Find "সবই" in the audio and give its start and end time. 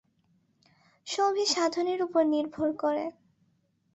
1.07-1.45